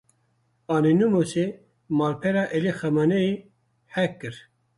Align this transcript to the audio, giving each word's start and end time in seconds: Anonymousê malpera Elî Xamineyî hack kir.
Anonymousê 0.75 1.45
malpera 1.97 2.43
Elî 2.57 2.73
Xamineyî 2.79 3.33
hack 3.93 4.13
kir. 4.21 4.35